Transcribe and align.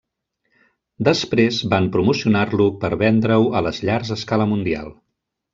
Després 1.07 1.59
van 1.75 1.91
promocionar-lo 1.97 2.69
per 2.85 2.93
a 2.97 2.99
vendre-ho 3.05 3.47
a 3.61 3.63
les 3.67 3.83
llars 3.89 4.13
a 4.17 4.21
escala 4.21 4.53
mundial. 4.57 4.95